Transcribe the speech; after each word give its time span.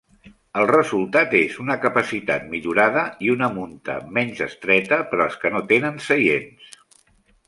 El 0.59 0.63
resultat 0.69 1.33
és 1.39 1.57
una 1.63 1.75
capacitat 1.83 2.47
millorada 2.53 3.03
i 3.25 3.29
una 3.33 3.49
munta 3.57 3.97
menys 4.19 4.41
estreta 4.47 4.99
per 5.13 5.21
als 5.27 5.37
que 5.45 5.53
no 5.57 5.63
tenen 5.73 6.01
seients. 6.07 6.73